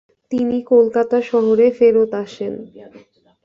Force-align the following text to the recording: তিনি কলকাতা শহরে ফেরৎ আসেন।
তিনি 0.31 0.57
কলকাতা 0.71 1.17
শহরে 1.29 1.65
ফেরৎ 1.77 2.11
আসেন। 2.23 2.53